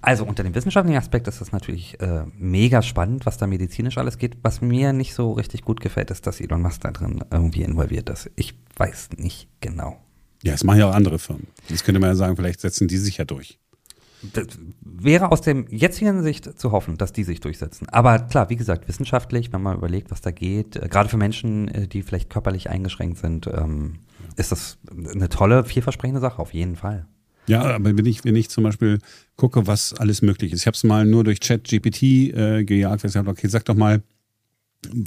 Also 0.00 0.24
unter 0.24 0.42
dem 0.42 0.54
wissenschaftlichen 0.54 0.98
Aspekt 0.98 1.26
ist 1.28 1.40
das 1.40 1.52
natürlich 1.52 2.00
äh, 2.00 2.24
mega 2.36 2.82
spannend, 2.82 3.26
was 3.26 3.38
da 3.38 3.46
medizinisch 3.46 3.98
alles 3.98 4.18
geht. 4.18 4.36
Was 4.42 4.60
mir 4.60 4.92
nicht 4.92 5.14
so 5.14 5.32
richtig 5.32 5.62
gut 5.62 5.80
gefällt, 5.80 6.10
ist, 6.10 6.26
dass 6.26 6.40
Elon 6.40 6.62
Musk 6.62 6.82
da 6.82 6.90
drin 6.90 7.24
irgendwie 7.30 7.62
involviert 7.62 8.08
ist. 8.08 8.30
Ich 8.36 8.54
weiß 8.76 9.10
nicht 9.16 9.48
genau. 9.60 9.98
Ja, 10.42 10.52
das 10.52 10.64
machen 10.64 10.78
ja 10.78 10.88
auch 10.88 10.94
andere 10.94 11.18
Firmen. 11.18 11.48
Das 11.68 11.82
könnte 11.82 12.00
man 12.00 12.10
ja 12.10 12.16
sagen, 12.16 12.36
vielleicht 12.36 12.60
setzen 12.60 12.86
die 12.86 12.96
sich 12.96 13.16
ja 13.16 13.24
durch. 13.24 13.58
Das 14.22 14.46
wäre 14.80 15.30
aus 15.30 15.42
dem 15.42 15.66
jetzigen 15.68 16.22
Sicht 16.22 16.58
zu 16.58 16.72
hoffen, 16.72 16.96
dass 16.96 17.12
die 17.12 17.24
sich 17.24 17.40
durchsetzen. 17.40 17.88
Aber 17.88 18.18
klar, 18.18 18.50
wie 18.50 18.56
gesagt, 18.56 18.88
wissenschaftlich, 18.88 19.52
wenn 19.52 19.62
man 19.62 19.76
überlegt, 19.76 20.10
was 20.10 20.20
da 20.20 20.30
geht, 20.30 20.76
äh, 20.76 20.88
gerade 20.88 21.08
für 21.08 21.16
Menschen, 21.16 21.68
äh, 21.68 21.88
die 21.88 22.02
vielleicht 22.02 22.30
körperlich 22.30 22.68
eingeschränkt 22.68 23.18
sind, 23.18 23.46
ähm, 23.46 24.00
ist 24.36 24.52
das 24.52 24.78
eine 24.96 25.28
tolle, 25.28 25.64
vielversprechende 25.64 26.20
Sache, 26.20 26.40
auf 26.40 26.52
jeden 26.52 26.76
Fall. 26.76 27.06
Ja, 27.48 27.62
aber 27.62 27.96
wenn 27.96 28.06
ich, 28.06 28.24
wenn 28.24 28.36
ich 28.36 28.50
zum 28.50 28.64
Beispiel 28.64 28.98
gucke, 29.36 29.66
was 29.66 29.94
alles 29.94 30.22
möglich 30.22 30.52
ist. 30.52 30.60
Ich 30.60 30.66
habe 30.66 30.74
es 30.74 30.84
mal 30.84 31.06
nur 31.06 31.24
durch 31.24 31.40
ChatGPT 31.40 32.02
äh, 32.02 32.64
gejagt, 32.64 33.02
weil 33.02 33.10
ich 33.10 33.16
habe, 33.16 33.30
okay, 33.30 33.48
sag 33.48 33.64
doch 33.64 33.74
mal, 33.74 34.02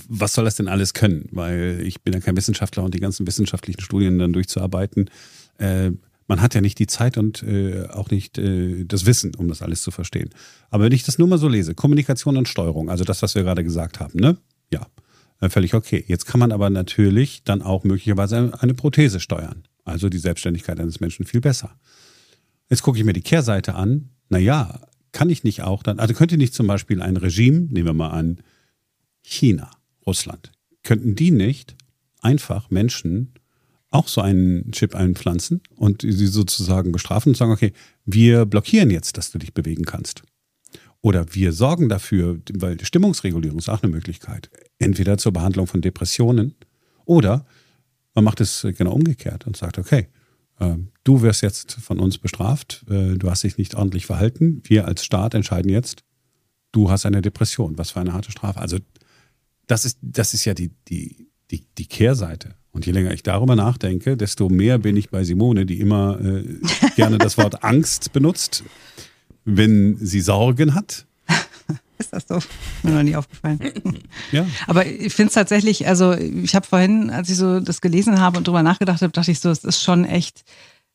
was 0.10 0.33
soll 0.33 0.45
das 0.45 0.55
denn 0.55 0.67
alles 0.67 0.93
können? 0.93 1.29
Weil 1.31 1.81
ich 1.86 2.01
bin 2.01 2.13
ja 2.13 2.19
kein 2.19 2.36
Wissenschaftler 2.36 2.83
und 2.83 2.93
die 2.93 3.00
ganzen 3.00 3.25
wissenschaftlichen 3.27 3.81
Studien 3.81 4.19
dann 4.19 4.33
durchzuarbeiten. 4.33 5.10
Äh, 5.60 5.91
man 6.27 6.41
hat 6.41 6.55
ja 6.55 6.62
nicht 6.62 6.79
die 6.79 6.88
Zeit 6.88 7.17
und 7.17 7.43
äh, 7.43 7.88
auch 7.89 8.10
nicht 8.10 8.38
äh, 8.38 8.86
das 8.86 9.05
Wissen, 9.05 9.36
um 9.36 9.48
das 9.48 9.62
alles 9.62 9.81
zu 9.81 9.91
verstehen. 9.91 10.29
Aber 10.69 10.86
wenn 10.86 10.93
ich 10.93 11.03
das 11.03 11.17
nur 11.17 11.27
mal 11.27 11.38
so 11.38 11.48
lese, 11.48 11.75
Kommunikation 11.75 12.38
und 12.38 12.48
Steuerung, 12.48 12.89
also 12.89 13.03
das, 13.03 13.21
was 13.21 13.36
wir 13.36 13.43
gerade 13.43 13.63
gesagt 13.63 14.00
haben, 14.00 14.17
ne? 14.19 14.38
Ja, 14.71 14.88
äh, 15.41 15.50
völlig 15.50 15.74
okay. 15.74 16.03
Jetzt 16.07 16.25
kann 16.25 16.39
man 16.39 16.51
aber 16.51 16.69
natürlich 16.69 17.43
dann 17.43 17.62
auch 17.62 17.83
möglicherweise 17.83 18.51
eine 18.60 18.74
Prothese 18.74 19.19
steuern. 19.19 19.63
Also 19.83 20.10
die 20.10 20.19
Selbstständigkeit 20.19 20.79
eines 20.79 21.00
Menschen 21.00 21.25
viel 21.25 21.41
besser. 21.41 21.77
Jetzt 22.72 22.84
gucke 22.84 22.98
ich 22.98 23.04
mir 23.04 23.12
die 23.12 23.22
Kehrseite 23.22 23.75
an. 23.75 24.12
Naja, 24.30 24.80
kann 25.12 25.30
ich 25.30 25.44
nicht 25.44 25.62
auch 25.62 25.84
dann, 25.84 26.00
also 26.00 26.13
könnte 26.13 26.38
nicht 26.38 26.54
zum 26.54 26.68
Beispiel 26.68 27.01
ein 27.01 27.18
Regime, 27.18 27.68
nehmen 27.70 27.86
wir 27.86 27.94
mal 27.94 28.12
an, 28.12 28.40
China, 29.22 29.70
Russland, 30.08 30.54
könnten 30.82 31.16
die 31.16 31.32
nicht 31.32 31.75
einfach 32.22 32.70
Menschen 32.70 33.34
auch 33.90 34.08
so 34.08 34.22
einen 34.22 34.72
Chip 34.72 34.96
einpflanzen 34.96 35.60
und 35.75 36.04
sie 36.04 36.28
sozusagen 36.28 36.94
bestrafen 36.94 37.32
und 37.32 37.38
sagen, 37.38 37.51
okay, 37.51 37.74
wir 38.06 38.46
blockieren 38.46 38.90
jetzt, 38.90 39.18
dass 39.18 39.32
du 39.32 39.38
dich 39.38 39.54
bewegen 39.54 39.84
kannst. 39.84 40.24
Oder 41.01 41.25
wir 41.36 41.51
sorgen 41.51 41.90
dafür, 41.90 42.40
weil 42.54 42.78
die 42.78 42.86
Stimmungsregulierung 42.86 43.60
ist 43.60 43.68
auch 43.68 43.84
eine 43.84 43.92
Möglichkeit, 43.92 44.50
entweder 44.80 45.18
zur 45.18 45.34
Behandlung 45.34 45.68
von 45.68 45.82
Depressionen 45.82 46.56
oder 47.04 47.46
man 48.13 48.24
macht 48.24 48.40
es 48.40 48.66
genau 48.78 48.94
umgekehrt 48.94 49.46
und 49.46 49.58
sagt, 49.58 49.78
okay, 49.78 50.08
du 51.03 51.22
wirst 51.22 51.41
jetzt 51.41 51.74
von 51.74 52.00
uns 52.00 52.18
bestraft, 52.18 52.86
äh, 52.89 53.15
du 53.15 53.30
hast 53.30 53.44
dich 53.44 53.58
nicht 53.58 53.75
ordentlich 53.75 54.06
verhalten. 54.06 54.62
Wir 54.65 54.88
als 54.88 55.03
Staat 55.03 55.34
entscheiden 55.34 55.70
jetzt, 55.70 56.03
du 56.72 56.89
hast 56.89 57.06
eine 57.06 57.22
Depression. 57.22 57.77
Was 57.77 57.91
für 57.91 58.00
eine 58.00 58.13
harte 58.13 58.32
Strafe. 58.32 58.60
Also 58.60 58.77
das 59.68 59.86
ist, 59.86 59.98
das 60.01 60.34
ist 60.34 60.46
ja 60.46 60.53
die, 60.53 60.72
die, 60.88 61.27
die, 61.50 61.65
die 61.77 61.86
Kehrseite. 61.86 62.56
Und 62.72 62.86
je 62.86 62.94
länger 62.94 63.12
ich 63.12 63.24
darüber 63.24 63.56
nachdenke, 63.56 64.15
desto 64.15 64.50
mehr 64.50 64.77
bin 64.77 64.96
ich 64.96 65.10
bei 65.10 65.24
Simone, 65.24 65.65
die 65.65 65.80
immer 65.80 66.20
äh, 66.22 66.44
gerne 66.96 67.18
das 67.18 67.38
Wort 67.38 67.63
Angst 67.63 68.13
benutzt, 68.13 68.63
wenn 69.44 69.98
sie 69.98 70.22
Sorgen 70.22 70.74
hat. 70.74 71.06
Ist 72.12 72.13
das 72.13 72.25
so? 72.27 72.39
Mir 72.84 72.96
noch 72.96 73.03
nie 73.03 73.15
aufgefallen. 73.15 73.60
Ja. 74.31 74.46
Aber 74.67 74.86
ich 74.86 75.13
finde 75.13 75.29
es 75.29 75.34
tatsächlich, 75.34 75.88
also 75.88 76.13
ich 76.13 76.55
habe 76.55 76.65
vorhin, 76.65 77.10
als 77.10 77.29
ich 77.29 77.38
so 77.38 77.60
das 77.60 77.81
gelesen 77.81 78.20
habe 78.20 78.38
und 78.38 78.48
drüber 78.48 78.63
nachgedacht 78.63 79.01
habe, 79.01 79.12
dachte 79.12 79.31
ich 79.31 79.39
so, 79.39 79.50
es 79.50 79.63
ist 79.63 79.81
schon 79.81 80.05
echt 80.05 80.43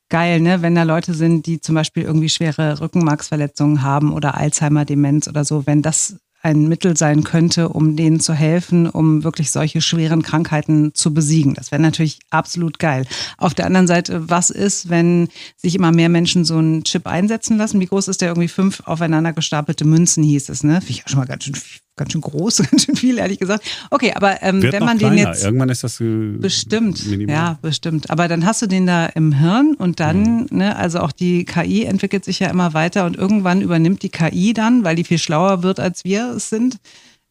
geil, 0.09 0.41
ne, 0.41 0.63
wenn 0.63 0.75
da 0.75 0.85
Leute 0.85 1.13
sind, 1.15 1.47
die 1.47 1.61
zum 1.61 1.75
Beispiel 1.75 2.05
irgendwie 2.05 2.29
schwere 2.29 2.81
Rückenmarksverletzungen 2.81 3.83
haben 3.83 4.13
oder 4.13 4.37
Alzheimer-Demenz 4.37 5.29
oder 5.29 5.45
so, 5.45 5.67
wenn 5.67 5.83
das 5.83 6.17
ein 6.47 6.69
Mittel 6.69 6.97
sein 6.97 7.25
könnte, 7.25 7.71
um 7.71 7.97
denen 7.97 8.21
zu 8.21 8.33
helfen, 8.33 8.89
um 8.89 9.25
wirklich 9.25 9.51
solche 9.51 9.81
schweren 9.81 10.23
Krankheiten 10.23 10.95
zu 10.95 11.13
besiegen. 11.13 11.55
Das 11.55 11.73
wäre 11.73 11.83
natürlich 11.83 12.21
absolut 12.31 12.79
geil. 12.79 13.05
Auf 13.37 13.53
der 13.53 13.67
anderen 13.67 13.89
Seite, 13.89 14.31
was 14.31 14.51
ist, 14.51 14.89
wenn 14.89 15.29
sich 15.57 15.75
immer 15.75 15.91
mehr 15.91 16.09
Menschen 16.09 16.45
so 16.45 16.59
einen 16.59 16.85
Chip 16.85 17.09
einsetzen 17.09 17.57
lassen? 17.57 17.81
Wie 17.81 17.87
groß 17.87 18.07
ist 18.07 18.21
der? 18.21 18.29
Irgendwie 18.29 18.47
fünf 18.47 18.81
aufeinander 18.85 19.33
gestapelte 19.33 19.85
Münzen 19.85 20.23
hieß 20.23 20.49
es, 20.49 20.63
ne? 20.63 20.81
Finde 20.81 20.93
ich 20.93 21.05
auch 21.05 21.09
schon 21.09 21.19
mal 21.19 21.27
ganz 21.27 21.45
schön 21.45 21.57
ganz 21.97 22.13
schön 22.13 22.21
groß, 22.21 22.59
ganz 22.71 22.85
schön 22.85 22.97
viel, 22.97 23.19
ehrlich 23.19 23.39
gesagt. 23.39 23.65
Okay, 23.91 24.13
aber 24.15 24.43
ähm, 24.43 24.63
wenn 24.63 24.85
man 24.85 24.99
den 24.99 25.19
jetzt. 25.19 25.45
Irgendwann 25.45 25.69
ist 25.69 25.83
das 25.83 26.01
äh, 26.01 26.37
bestimmt. 26.39 27.07
Minimal. 27.07 27.35
Ja, 27.35 27.59
bestimmt. 27.63 28.11
Aber 28.11 28.29
dann 28.29 28.45
hast 28.45 28.63
du 28.63 28.67
den 28.67 28.87
da 28.87 29.07
im 29.07 29.33
Hirn 29.33 29.75
und 29.79 30.01
dann, 30.01 30.43
mhm. 30.43 30.47
ne, 30.51 30.77
also 30.77 31.01
auch 31.01 31.13
die 31.13 31.45
KI 31.45 31.85
entwickelt 31.85 32.25
sich 32.25 32.39
ja 32.39 32.49
immer 32.49 32.75
weiter 32.75 33.07
und 33.07 33.17
irgendwann 33.17 33.63
übernimmt 33.63 34.03
die 34.03 34.11
KI 34.11 34.53
dann, 34.53 34.85
weil 34.85 34.97
die 34.97 35.05
viel 35.05 35.19
schlauer 35.19 35.63
wird 35.63 35.81
als 35.81 36.05
wir 36.05 36.31
es 36.37 36.51
sind, 36.51 36.79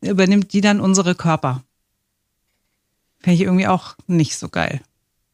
übernimmt 0.01 0.53
die 0.53 0.62
dann 0.62 0.81
unsere 0.81 1.15
Körper. 1.15 1.63
Fände 3.19 3.36
ich 3.36 3.41
irgendwie 3.41 3.67
auch 3.67 3.95
nicht 4.07 4.36
so 4.36 4.50
geil. 4.50 4.81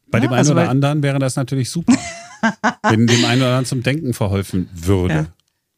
Bei 0.10 0.18
ja, 0.18 0.24
dem 0.24 0.32
einen 0.32 0.40
also 0.40 0.54
oder 0.54 0.70
anderen 0.70 1.04
wäre 1.04 1.20
das 1.20 1.36
natürlich 1.36 1.70
super. 1.70 1.94
wenn 2.84 3.08
dem 3.08 3.26
einen 3.26 3.42
oder 3.42 3.50
anderen 3.50 3.66
zum 3.66 3.84
Denken 3.84 4.14
verholfen 4.14 4.70
würde. 4.74 5.14
Ja. 5.14 5.26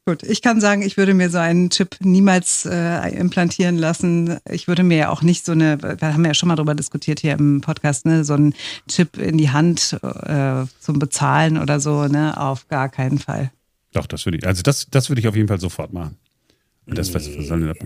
Gut, 0.06 0.22
ich 0.24 0.42
kann 0.42 0.60
sagen, 0.60 0.82
ich 0.82 0.98
würde 0.98 1.14
mir 1.14 1.30
so 1.30 1.38
einen 1.38 1.70
Chip 1.70 1.96
niemals 2.02 2.66
äh, 2.66 3.08
implantieren 3.16 3.78
lassen. 3.78 4.38
Ich 4.50 4.68
würde 4.68 4.84
mir 4.84 4.98
ja 4.98 5.10
auch 5.10 5.22
nicht 5.22 5.46
so 5.46 5.54
eine, 5.54 5.82
wir 5.82 6.14
haben 6.14 6.26
ja 6.26 6.34
schon 6.34 6.50
mal 6.50 6.58
drüber 6.58 6.76
diskutiert 6.76 7.22
hier 7.22 7.32
im 7.34 7.62
Podcast, 7.62 8.06
ne, 8.06 8.26
so 8.26 8.34
einen 8.34 8.54
Chip 8.90 9.18
in 9.18 9.38
die 9.38 9.52
Hand 9.52 9.98
äh, 10.04 10.66
zum 10.82 11.00
Bezahlen 11.00 11.58
oder 11.58 11.80
so, 11.80 12.08
ne, 12.10 12.38
auf 12.38 12.68
gar 12.68 12.90
keinen 12.90 13.18
Fall. 13.18 13.52
Doch, 13.94 14.06
das 14.06 14.26
würde 14.26 14.40
ich, 14.40 14.46
also 14.46 14.62
das, 14.62 14.88
das 14.92 15.10
würde 15.10 15.22
ich 15.22 15.28
auf 15.30 15.38
jeden 15.38 15.48
Fall 15.48 15.62
sofort 15.62 15.94
machen. 15.94 16.18
Das, 16.86 17.14
was, 17.14 17.30
was 17.38 17.48
soll 17.48 17.62
denn 17.62 17.70
da, 17.70 17.86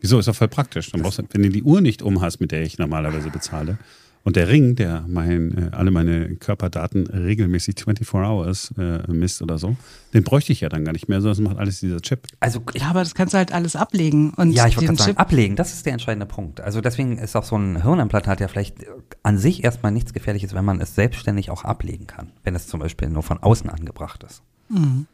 wieso, 0.00 0.18
ist 0.18 0.28
doch 0.28 0.34
voll 0.34 0.48
praktisch. 0.48 0.90
Dann 0.90 1.02
brauchst 1.02 1.18
du, 1.18 1.24
wenn 1.30 1.42
du 1.42 1.50
die 1.50 1.62
Uhr 1.62 1.82
nicht 1.82 2.00
um 2.00 2.22
hast, 2.22 2.40
mit 2.40 2.52
der 2.52 2.62
ich 2.62 2.78
normalerweise 2.78 3.28
bezahle, 3.28 3.76
und 4.22 4.36
der 4.36 4.48
Ring, 4.48 4.76
der 4.76 5.04
mein, 5.08 5.56
äh, 5.56 5.76
alle 5.76 5.90
meine 5.90 6.36
Körperdaten 6.36 7.06
regelmäßig 7.06 7.76
24 7.76 8.12
Hours 8.14 8.74
äh, 8.76 9.10
misst 9.10 9.40
oder 9.40 9.56
so, 9.56 9.76
den 10.12 10.24
bräuchte 10.24 10.52
ich 10.52 10.60
ja 10.60 10.68
dann 10.68 10.84
gar 10.84 10.92
nicht 10.92 11.08
mehr, 11.08 11.20
sondern 11.22 11.44
das 11.44 11.52
macht 11.52 11.58
alles 11.58 11.80
dieser 11.80 12.00
Chip. 12.00 12.26
Also, 12.38 12.62
ja, 12.74 12.88
aber 12.90 13.00
das 13.00 13.14
kannst 13.14 13.32
du 13.32 13.38
halt 13.38 13.52
alles 13.52 13.76
ablegen. 13.76 14.30
Und 14.34 14.52
ja, 14.52 14.66
ich 14.66 14.76
wollte 14.76 14.94
sagen, 14.96 15.16
ablegen, 15.16 15.56
das 15.56 15.72
ist 15.72 15.86
der 15.86 15.94
entscheidende 15.94 16.26
Punkt. 16.26 16.60
Also 16.60 16.82
deswegen 16.82 17.16
ist 17.16 17.34
auch 17.34 17.44
so 17.44 17.56
ein 17.56 17.82
Hirnimplantat 17.82 18.40
ja 18.40 18.48
vielleicht 18.48 18.76
an 19.22 19.38
sich 19.38 19.64
erstmal 19.64 19.92
nichts 19.92 20.12
Gefährliches, 20.12 20.54
wenn 20.54 20.64
man 20.64 20.80
es 20.80 20.94
selbstständig 20.94 21.50
auch 21.50 21.64
ablegen 21.64 22.06
kann, 22.06 22.32
wenn 22.44 22.54
es 22.54 22.66
zum 22.66 22.80
Beispiel 22.80 23.08
nur 23.08 23.22
von 23.22 23.38
außen 23.38 23.70
angebracht 23.70 24.22
ist. 24.24 24.42
Mhm. 24.68 25.06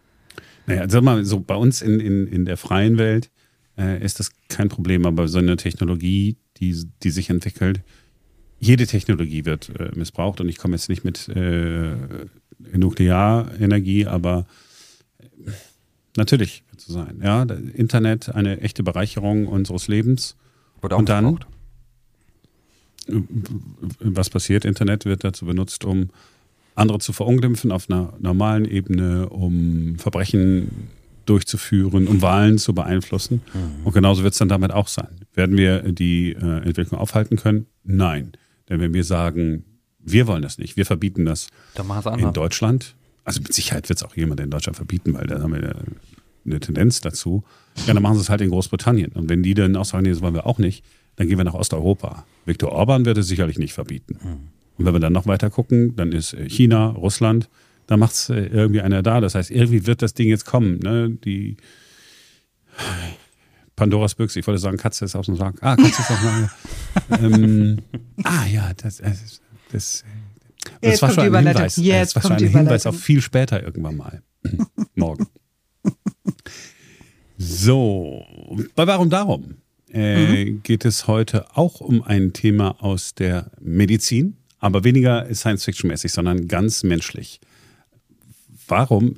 Naja, 0.66 0.88
sag 0.88 1.02
mal, 1.02 1.24
so 1.24 1.38
bei 1.38 1.54
uns 1.54 1.80
in, 1.80 2.00
in, 2.00 2.26
in 2.26 2.44
der 2.44 2.56
freien 2.56 2.98
Welt 2.98 3.30
äh, 3.78 4.02
ist 4.02 4.18
das 4.18 4.30
kein 4.48 4.68
Problem, 4.68 5.06
aber 5.06 5.28
so 5.28 5.38
eine 5.38 5.56
Technologie, 5.56 6.36
die, 6.56 6.88
die 7.02 7.10
sich 7.10 7.30
entwickelt, 7.30 7.82
jede 8.58 8.86
Technologie 8.86 9.44
wird 9.44 9.70
äh, 9.78 9.90
missbraucht 9.94 10.40
und 10.40 10.48
ich 10.48 10.58
komme 10.58 10.74
jetzt 10.74 10.88
nicht 10.88 11.04
mit 11.04 11.28
äh, 11.28 11.94
Nuklearenergie, 12.72 14.06
aber 14.06 14.46
äh, 15.18 15.50
natürlich 16.16 16.64
wird 16.70 16.80
es 16.80 16.86
so 16.86 16.92
sein. 16.94 17.20
Ja, 17.22 17.42
Internet 17.42 18.34
eine 18.34 18.60
echte 18.60 18.82
Bereicherung 18.82 19.46
unseres 19.46 19.88
Lebens. 19.88 20.36
Wurde 20.80 20.96
auch 20.96 21.00
und 21.00 21.08
dann, 21.08 21.38
äh, 23.08 23.20
was 24.00 24.30
passiert? 24.30 24.64
Internet 24.64 25.04
wird 25.04 25.24
dazu 25.24 25.46
benutzt, 25.46 25.84
um 25.84 26.10
andere 26.74 26.98
zu 26.98 27.12
verunglimpfen 27.12 27.72
auf 27.72 27.90
einer 27.90 28.12
normalen 28.20 28.64
Ebene, 28.64 29.28
um 29.28 29.96
Verbrechen 29.98 30.88
durchzuführen, 31.24 32.06
um 32.06 32.22
Wahlen 32.22 32.58
zu 32.58 32.74
beeinflussen. 32.74 33.42
Mhm. 33.52 33.86
Und 33.86 33.92
genauso 33.92 34.22
wird 34.22 34.32
es 34.32 34.38
dann 34.38 34.48
damit 34.48 34.72
auch 34.72 34.88
sein. 34.88 35.08
Werden 35.34 35.56
wir 35.56 35.82
die 35.92 36.32
äh, 36.32 36.62
Entwicklung 36.64 37.00
aufhalten 37.00 37.36
können? 37.36 37.66
Nein. 37.82 38.32
Denn 38.68 38.80
wenn 38.80 38.94
wir 38.94 39.04
sagen, 39.04 39.64
wir 39.98 40.26
wollen 40.26 40.42
das 40.42 40.58
nicht, 40.58 40.76
wir 40.76 40.86
verbieten 40.86 41.24
das 41.24 41.48
in 42.18 42.32
Deutschland, 42.32 42.94
also 43.24 43.40
mit 43.40 43.52
Sicherheit 43.52 43.88
wird 43.88 43.98
es 43.98 44.04
auch 44.04 44.16
jemand 44.16 44.40
in 44.40 44.50
Deutschland 44.50 44.76
verbieten, 44.76 45.14
weil 45.14 45.26
da 45.26 45.40
haben 45.40 45.52
wir 45.52 45.74
eine 46.44 46.60
Tendenz 46.60 47.00
dazu. 47.00 47.42
Ja, 47.86 47.94
dann 47.94 48.02
machen 48.02 48.14
sie 48.14 48.20
es 48.20 48.30
halt 48.30 48.40
in 48.40 48.50
Großbritannien. 48.50 49.12
Und 49.12 49.28
wenn 49.28 49.42
die 49.42 49.54
dann 49.54 49.74
auch 49.76 49.84
sagen, 49.84 50.04
nee, 50.04 50.10
das 50.10 50.22
wollen 50.22 50.34
wir 50.34 50.46
auch 50.46 50.58
nicht, 50.58 50.84
dann 51.16 51.26
gehen 51.28 51.38
wir 51.38 51.44
nach 51.44 51.54
Osteuropa. 51.54 52.24
Viktor 52.44 52.70
Orban 52.70 53.04
wird 53.04 53.18
es 53.18 53.26
sicherlich 53.26 53.58
nicht 53.58 53.72
verbieten. 53.72 54.18
Mhm. 54.22 54.48
Und 54.78 54.84
wenn 54.84 54.94
wir 54.94 55.00
dann 55.00 55.12
noch 55.12 55.26
weiter 55.26 55.50
gucken, 55.50 55.96
dann 55.96 56.12
ist 56.12 56.34
äh, 56.34 56.48
China, 56.48 56.88
Russland, 56.90 57.48
da 57.86 57.96
macht 57.96 58.14
es 58.14 58.30
äh, 58.30 58.46
irgendwie 58.46 58.80
einer 58.80 59.02
da. 59.02 59.20
Das 59.20 59.34
heißt, 59.34 59.50
irgendwie 59.50 59.86
wird 59.86 60.02
das 60.02 60.14
Ding 60.14 60.28
jetzt 60.28 60.44
kommen. 60.44 60.78
Ne? 60.78 61.10
Die 61.24 61.56
Pandoras 63.76 64.14
Büchse, 64.14 64.40
ich 64.40 64.46
wollte 64.46 64.58
sagen, 64.58 64.78
Katze 64.78 65.04
ist 65.04 65.14
aus 65.14 65.26
dem 65.26 65.36
Sack. 65.36 65.56
Ah, 65.60 65.76
Katze 65.76 66.02
ist 66.02 66.10
aus 66.10 66.20
dem 66.20 66.48
Sack. 66.48 67.22
ähm, 67.22 67.78
ah 68.24 68.46
ja, 68.46 68.72
das, 68.74 68.96
das, 68.96 69.40
das, 69.70 70.04
das 70.80 71.02
war 71.02 71.10
schon 71.10 71.34
ein 71.34 71.46
Hinweis. 71.46 71.76
Jetzt 71.76 72.16
das 72.16 72.24
war 72.24 72.38
schon 72.38 72.46
ein 72.46 72.52
Hinweis 72.52 72.86
auf 72.86 72.98
viel 72.98 73.20
später 73.20 73.62
irgendwann 73.62 73.96
mal. 73.96 74.22
Morgen. 74.94 75.26
So, 77.36 78.24
bei 78.74 78.86
Warum 78.86 79.10
Darum 79.10 79.56
äh, 79.92 80.44
mhm. 80.46 80.62
geht 80.62 80.86
es 80.86 81.06
heute 81.06 81.54
auch 81.54 81.80
um 81.80 82.02
ein 82.02 82.32
Thema 82.32 82.82
aus 82.82 83.14
der 83.14 83.50
Medizin, 83.60 84.38
aber 84.58 84.84
weniger 84.84 85.32
Science-Fiction-mäßig, 85.32 86.12
sondern 86.12 86.48
ganz 86.48 86.82
menschlich. 86.82 87.40
Warum 88.68 89.16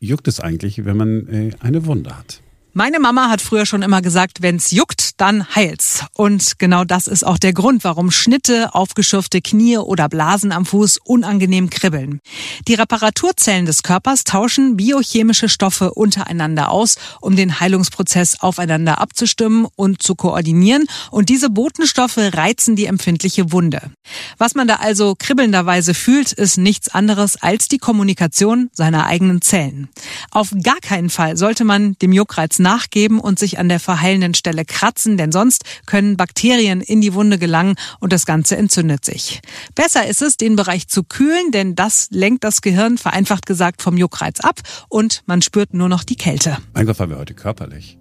juckt 0.00 0.26
es 0.26 0.40
eigentlich, 0.40 0.86
wenn 0.86 0.96
man 0.96 1.28
äh, 1.28 1.50
eine 1.60 1.84
Wunde 1.84 2.16
hat? 2.16 2.42
Meine 2.78 3.00
Mama 3.00 3.28
hat 3.28 3.40
früher 3.40 3.66
schon 3.66 3.82
immer 3.82 4.02
gesagt, 4.02 4.40
wenn's 4.40 4.70
juckt, 4.70 5.07
dann 5.20 5.54
heilt's. 5.54 6.04
Und 6.14 6.58
genau 6.58 6.84
das 6.84 7.06
ist 7.06 7.24
auch 7.24 7.38
der 7.38 7.52
Grund, 7.52 7.84
warum 7.84 8.10
Schnitte, 8.10 8.74
aufgeschürfte 8.74 9.40
Knie 9.40 9.78
oder 9.78 10.08
Blasen 10.08 10.52
am 10.52 10.64
Fuß 10.64 10.98
unangenehm 11.04 11.70
kribbeln. 11.70 12.20
Die 12.66 12.74
Reparaturzellen 12.74 13.66
des 13.66 13.82
Körpers 13.82 14.24
tauschen 14.24 14.76
biochemische 14.76 15.48
Stoffe 15.48 15.94
untereinander 15.94 16.70
aus, 16.70 16.96
um 17.20 17.36
den 17.36 17.60
Heilungsprozess 17.60 18.40
aufeinander 18.40 19.00
abzustimmen 19.00 19.66
und 19.76 20.02
zu 20.02 20.14
koordinieren. 20.14 20.86
Und 21.10 21.28
diese 21.28 21.50
Botenstoffe 21.50 22.18
reizen 22.18 22.76
die 22.76 22.86
empfindliche 22.86 23.52
Wunde. 23.52 23.90
Was 24.38 24.54
man 24.54 24.68
da 24.68 24.76
also 24.76 25.14
kribbelnderweise 25.18 25.94
fühlt, 25.94 26.32
ist 26.32 26.58
nichts 26.58 26.88
anderes 26.88 27.36
als 27.40 27.68
die 27.68 27.78
Kommunikation 27.78 28.70
seiner 28.72 29.06
eigenen 29.06 29.42
Zellen. 29.42 29.88
Auf 30.30 30.52
gar 30.62 30.78
keinen 30.80 31.10
Fall 31.10 31.36
sollte 31.36 31.64
man 31.64 31.94
dem 32.02 32.12
Juckreiz 32.12 32.58
nachgeben 32.58 33.18
und 33.20 33.38
sich 33.38 33.58
an 33.58 33.68
der 33.68 33.80
verheilenden 33.80 34.34
Stelle 34.34 34.64
kratzen, 34.64 35.07
denn 35.16 35.32
sonst 35.32 35.64
können 35.86 36.16
Bakterien 36.16 36.80
in 36.80 37.00
die 37.00 37.14
Wunde 37.14 37.38
gelangen 37.38 37.74
und 38.00 38.12
das 38.12 38.26
Ganze 38.26 38.56
entzündet 38.56 39.04
sich. 39.04 39.40
Besser 39.74 40.06
ist 40.06 40.22
es, 40.22 40.36
den 40.36 40.56
Bereich 40.56 40.88
zu 40.88 41.02
kühlen, 41.02 41.50
denn 41.52 41.74
das 41.74 42.08
lenkt 42.10 42.44
das 42.44 42.60
Gehirn 42.60 42.98
vereinfacht 42.98 43.46
gesagt 43.46 43.82
vom 43.82 43.96
Juckreiz 43.96 44.40
ab 44.40 44.60
und 44.88 45.22
man 45.26 45.42
spürt 45.42 45.74
nur 45.74 45.88
noch 45.88 46.04
die 46.04 46.16
Kälte. 46.16 46.58
Mein 46.74 46.86
Gott, 46.86 46.98
waren 46.98 47.10
wir 47.10 47.18
heute 47.18 47.34
körperlich. 47.34 47.98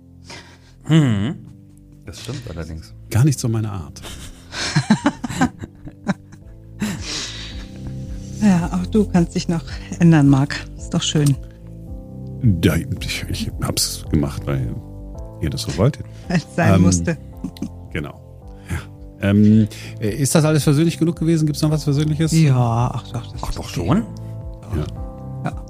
Hm. 0.85 1.35
Das 2.05 2.21
stimmt 2.21 2.49
allerdings. 2.49 2.93
Gar 3.09 3.25
nicht 3.25 3.39
so 3.39 3.49
meine 3.49 3.71
Art. 3.71 4.01
ja, 8.41 8.71
auch 8.73 8.85
du 8.87 9.05
kannst 9.05 9.35
dich 9.35 9.47
noch 9.49 9.63
ändern, 9.99 10.29
Marc. 10.29 10.65
Ist 10.77 10.93
doch 10.93 11.01
schön. 11.01 11.35
Ja, 12.63 12.75
ich, 12.75 13.25
ich 13.29 13.51
hab's 13.61 14.05
gemacht, 14.09 14.43
weil 14.45 14.73
ihr 15.41 15.49
das 15.49 15.61
so 15.61 15.77
wolltet. 15.77 16.05
Weil 16.27 16.37
es 16.37 16.55
sein 16.55 16.75
ähm, 16.75 16.81
musste. 16.81 17.17
Genau. 17.91 18.19
Ja. 18.69 19.29
Ähm, 19.29 19.67
ist 19.99 20.35
das 20.35 20.45
alles 20.45 20.63
versöhnlich 20.63 20.97
genug 20.97 21.17
gewesen? 21.17 21.45
Gibt 21.45 21.57
es 21.57 21.61
noch 21.61 21.71
was 21.71 21.83
Versöhnliches? 21.83 22.31
Ja, 22.31 22.91
ach 22.93 23.03
doch. 23.11 23.31
Das 23.31 23.43
ach 23.43 23.53
doch 23.53 23.69
schon? 23.69 24.03
Ja. 24.75 24.85
ja. 25.45 25.65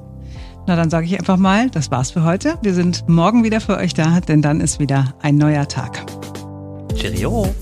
Na, 0.67 0.75
dann 0.75 0.89
sage 0.89 1.05
ich 1.05 1.17
einfach 1.17 1.37
mal, 1.37 1.69
das 1.69 1.91
war's 1.91 2.11
für 2.11 2.23
heute. 2.23 2.55
Wir 2.61 2.73
sind 2.73 3.07
morgen 3.07 3.43
wieder 3.43 3.61
für 3.61 3.77
euch 3.77 3.93
da, 3.93 4.19
denn 4.19 4.41
dann 4.41 4.59
ist 4.59 4.79
wieder 4.79 5.13
ein 5.21 5.37
neuer 5.37 5.67
Tag. 5.67 6.05
Cheerio. 6.95 7.53